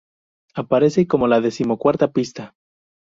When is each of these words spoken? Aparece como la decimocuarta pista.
Aparece 0.55 1.05
como 1.05 1.27
la 1.27 1.41
decimocuarta 1.41 2.11
pista. 2.11 2.55